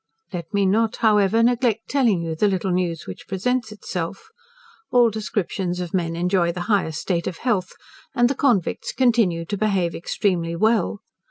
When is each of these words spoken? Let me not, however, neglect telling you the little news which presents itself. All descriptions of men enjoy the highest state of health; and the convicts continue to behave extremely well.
Let 0.33 0.51
me 0.51 0.65
not, 0.65 0.95
however, 1.05 1.43
neglect 1.43 1.87
telling 1.87 2.23
you 2.23 2.33
the 2.33 2.47
little 2.47 2.71
news 2.71 3.05
which 3.05 3.27
presents 3.27 3.71
itself. 3.71 4.29
All 4.89 5.11
descriptions 5.11 5.79
of 5.79 5.93
men 5.93 6.15
enjoy 6.15 6.51
the 6.51 6.61
highest 6.61 6.99
state 7.01 7.27
of 7.27 7.37
health; 7.37 7.73
and 8.15 8.27
the 8.27 8.33
convicts 8.33 8.93
continue 8.93 9.45
to 9.45 9.57
behave 9.57 9.93
extremely 9.93 10.55
well. 10.55 11.01